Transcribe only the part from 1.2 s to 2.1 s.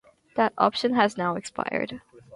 expired.